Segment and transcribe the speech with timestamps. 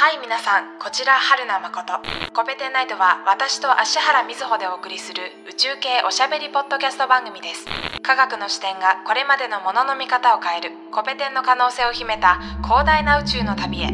[0.00, 1.92] はい皆さんこちら春名誠。
[2.32, 7.66] コペテンナイトは私と芦原瑞穂でお送りする宇宙系おしゃべりポッドキャスト番組です。
[8.00, 10.70] 科学の視点がこれまでのものの見方を変える。
[10.90, 13.88] コペテンの可能性を秘めた広大な宇宙の旅へ。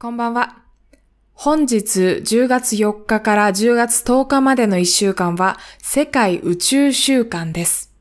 [0.00, 0.56] こんばんは。
[1.34, 7.94] 本日10月4日から10月10日までの1週間は世界宇宙週間です。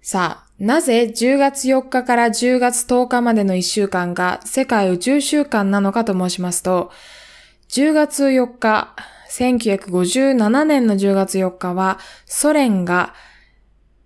[0.00, 6.90] さあなぜ10月4日から10月10日までの1週間が世界宇宙週間なのかと申しますと、
[7.68, 8.94] 10月4日、
[9.30, 13.14] 1957年の10月4日はソ連が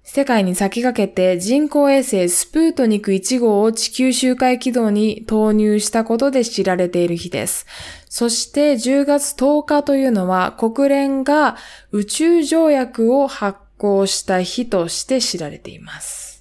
[0.04, 7.66] 世界に先駆けて人工衛星スプートニク1号を地球周回軌道に投入したことで知られている日です。
[8.08, 11.56] そして10月10日というのは国連が
[11.90, 16.35] 宇宙条約を発行した日として知られています。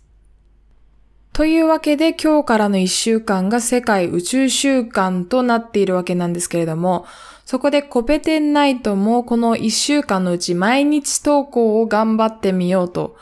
[1.35, 7.05] というわけで今日からの一週間が世界宇宙週間となっているわけなんですけれども、
[7.43, 13.17] そこでコペテンナイトもこの一週間のうち毎日投稿を頑張ってみようと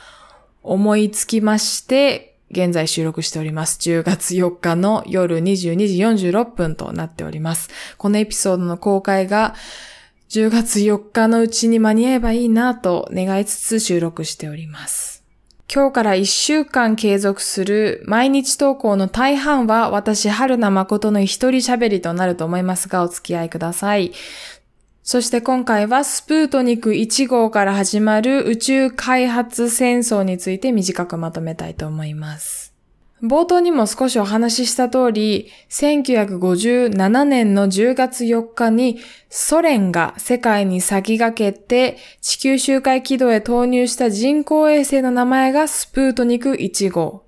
[0.61, 3.79] 思いつきまして、現在収録しております。
[3.79, 7.71] 10月4日の夜22時46分となっております。
[7.97, 9.55] このエピソードの公開が
[10.29, 15.12] 10月4日のうちに間に合えばいいなと願いつつ収録しております。
[15.71, 24.11] 今日から一週間継続する毎日投稿の大半は私、春名誠の一人喋りとなると思いますがお付き合いください。
[25.03, 32.72] そして今回はスプートニク1号から始まる宇宙開発戦争について短くまとめたいと思います。
[33.23, 47.23] 冒頭にも少しお話しした通り、1957年の10月4日にソ連が世界に先駆けて地球周回軌道へ投入した人工衛星の名前がスプートニク1号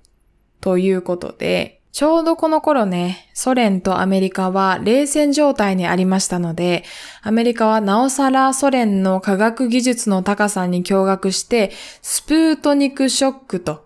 [0.60, 6.84] ということで、ちょうどこの頃ね、ソ連とアメリカは冷戦状態にありましたので、
[7.22, 13.85] アメリカはなおさらソ連の科学技術の高さに驚愕して、スプートニクショックと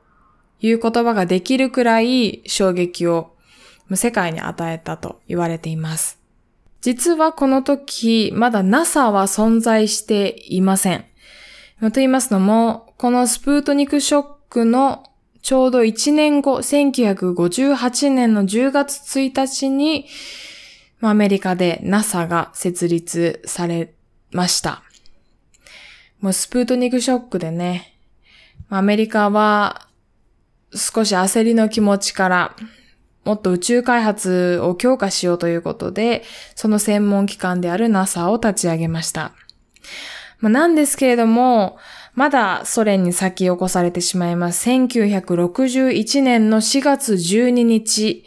[0.60, 3.32] いう言葉ができるくらい衝撃を
[3.94, 6.18] 世界に与えたと言われています。
[6.80, 11.04] 実はこの時、まだ NASA は存在していません。
[11.80, 15.04] と言いますのも、このスプートニクショックの
[15.42, 20.06] ちょうど1年後、1958年の10月1日に、
[21.02, 23.94] アメリカで NASA が設立され
[24.30, 24.82] ました。
[26.20, 27.94] もうスプートニクショックでね、
[28.68, 29.88] アメリカは
[30.74, 32.56] 少し焦りの気持ちから、
[33.24, 36.22] もっと宇宙開発を強化しようということで、
[36.54, 39.32] その専門機関である NASA を立ち上げました。
[40.38, 41.78] まあ、なんですけれども、
[42.14, 44.68] まだソ連に先を越されてしまいます。
[44.68, 48.24] 1961年の4月12日、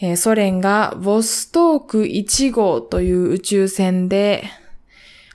[0.00, 4.44] えー、ソ連がボストーク1号という宇宙船で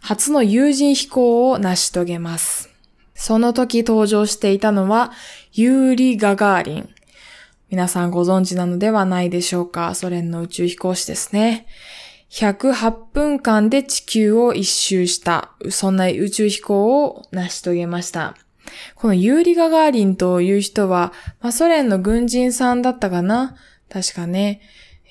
[0.02, 2.70] 初の有人飛行を成し遂げます。
[3.16, 5.12] その時登場していたのは、
[5.52, 6.90] ユーリ・ガガーリン。
[7.70, 9.96] 皆さんご存知なのではないでしょうか。
[9.96, 11.66] ソ連の宇宙飛行士ですね。
[12.30, 18.38] 108分間で地球を一周した、そんな宇宙飛行を成し遂げました。
[18.94, 23.56] このユーリ・ガガーリンという人は、まあ、ソ連の軍人さんだったかな
[23.92, 24.62] 確かね。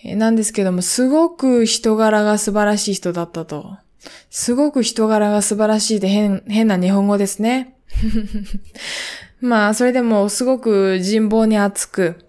[0.04, 3.76] なんですけども、すごく人柄が素晴らしい人だったと。
[4.30, 7.74] すごく人柄が素晴らしいで変、変な日本語ですね。
[9.40, 12.24] まあ、それでもすごく人望に厚く、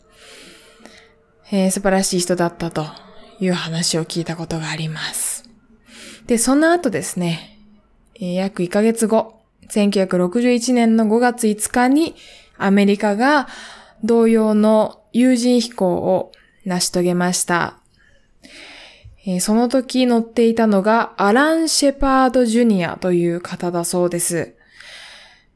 [1.52, 2.86] えー、素晴らしい人だったと
[3.40, 5.50] いう話を聞いたことがあります。
[6.28, 7.58] で、その後ですね、
[8.16, 12.16] えー、約1ヶ月後、1961年の5月5日に
[12.58, 13.48] アメリカが
[14.04, 16.32] 同様の有人飛行を
[16.66, 17.80] 成し遂げました。
[19.26, 24.56] えー、その時乗っていたのがアラン・シェパード・ジュニアという方だそうです。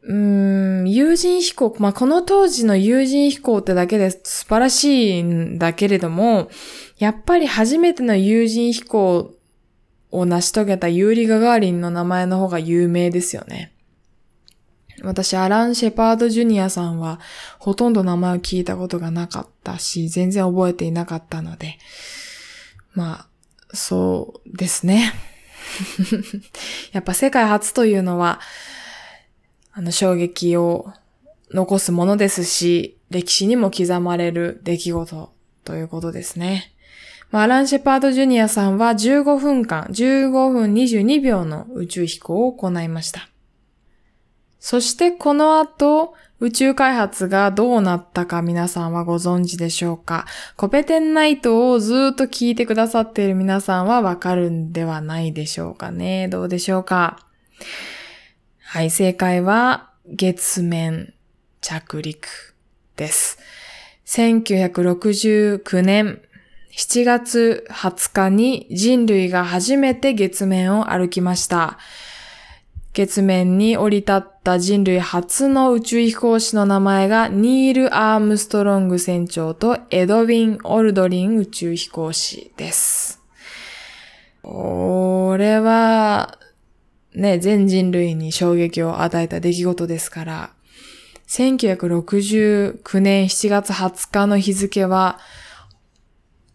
[0.06, 6.50] うん、友人飛行、まあ、この当時の友人飛行ってだけで素晴らしいんだけれども、
[6.98, 9.34] やっぱり初めての友人飛行
[10.12, 13.74] を成し遂げたユーリ・ガガーリンの名前の方が有名ですよね。
[15.02, 17.20] 私、アラン・シェパード・ジュニアさんは、
[17.60, 21.78] ほとんど名前を聞いたことがなかったし、全然覚えていなかったので、
[22.94, 23.28] ま
[23.72, 25.14] あ、そうですね。
[26.92, 28.40] やっぱ世界初というのは、
[29.74, 30.94] あの、衝撃を
[31.52, 35.34] 残すものですし、歴史にも刻まれる出来事
[35.64, 36.72] ということですね。
[37.32, 43.28] まあ、アラン・シェパード・ジュニアさんは15分間、15分22秒の宇宙飛行を行いました。
[44.60, 50.26] そしてこの後、宇宙開発がどうなったか皆さんはご存知でしょうか？
[50.58, 56.28] コペテンナイトをずっと聞いてくださっている皆さんはわかるんではないでしょうかね。
[56.28, 57.26] どうでしょうか？
[58.74, 61.14] はい、正解は月面
[61.62, 62.56] 着陸
[62.96, 63.38] です。
[64.08, 66.24] 1969年
[66.76, 71.78] 7月20日に人類が初めて月面を歩きました。
[72.94, 83.22] 月面に降り立った人類初の宇宙飛行士の名前がニール・アームストロング船長とエドウィン・オルドリン宇宙飛行士です。
[84.42, 86.40] これは、
[87.16, 90.50] ね、全人類に衝撃を与えた出来事ですから、
[91.28, 95.20] 1969年7月20日の日付は、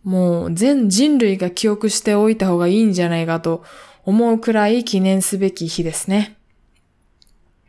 [0.04, 3.64] もう全人類が記憶しておいた方がいいんじゃないかと
[4.04, 6.38] 思うくらい記念すべき日ですね。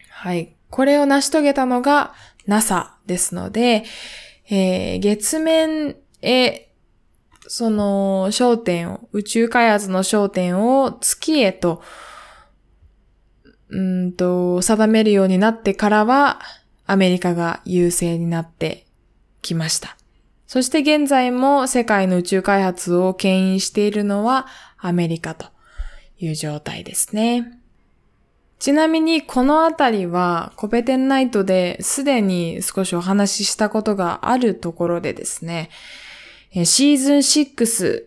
[0.09, 0.56] はい。
[0.69, 2.13] これを成し遂げたのが
[2.45, 3.83] NASA ですので、
[4.50, 6.69] えー、月面へ、
[7.47, 11.81] その焦点を、宇宙開発の焦点を月へと、
[13.69, 16.39] うんと、定めるようになってからは、
[16.86, 18.86] アメリカが優勢になって
[19.42, 19.95] きました。
[20.48, 24.48] そして現在も世界の宇宙開発を牽引しているのは
[24.80, 25.45] アメリカと
[26.18, 27.60] いう状態ですね。
[28.57, 35.69] ちなみにこのあたりはコペテンナイトですでに少しお話ししたことがあるところでですね、
[36.66, 38.06] シーズン6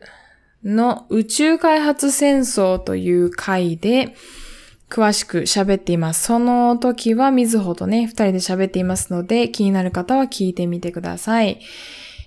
[0.64, 4.16] の宇宙開発戦争という回で
[4.92, 6.24] 詳しく喋っています。
[6.24, 11.60] その時は水ほどね、二人で喋っていますので気になる方は聞いてみてください。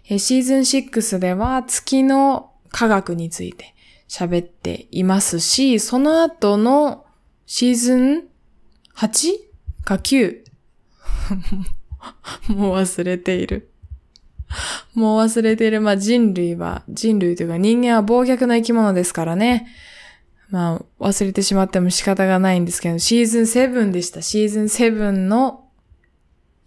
[0.07, 3.75] シーズン6では月の科学について
[4.09, 7.05] 喋っていますし、その後の
[7.45, 8.23] シーズン
[8.95, 9.33] 8?
[9.83, 10.39] か 9?
[12.49, 13.69] もう忘れている。
[14.95, 15.81] もう忘れている。
[15.81, 19.67] まあ人類は、人類というか人間は暴虐な生き物ですからね。
[20.49, 24.21] まあ忘れてしまっても仕方がないんですけど、シーズン7でした。
[24.21, 25.65] シーズン7の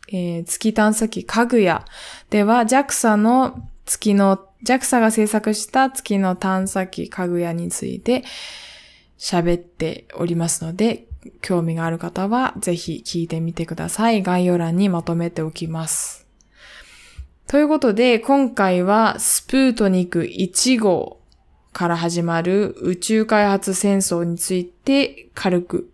[0.09, 1.85] えー、月探査機かぐや
[2.31, 8.25] では JAXA の月の、JAXA が制作した月の探査機かぐやについて
[9.19, 11.07] 喋っておりますので、
[11.43, 14.23] 興味がある方はぜひ聞いてみてください。
[14.23, 16.27] 概要欄にまとめておきます。
[17.47, 21.18] ということで、今回はスプートニク1号
[21.79, 25.89] から始まる宇宙開発戦争について軽く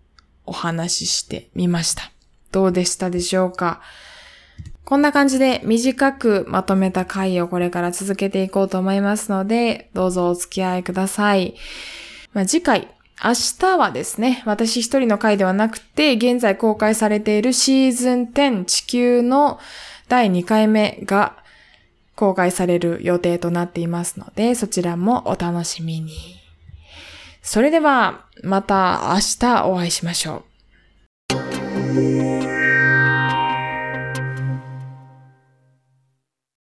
[0.46, 2.10] お話ししてみました。
[2.52, 3.82] どうでしたでしょうか？
[4.86, 11.54] こんな感じで短くまとめた回をこれから続けていこうと思いますので、どうぞお付き合いください。
[12.32, 12.88] まあ、次回、
[13.22, 19.60] 明日はですね、私一人の回ではなくて、現在公開されているシーズン10地球の
[20.08, 21.43] 第2回目が
[22.16, 26.12] 公開される予定となっていますので、そちらもお楽しみに。
[27.42, 30.53] それでは、また明日お会いしましょう。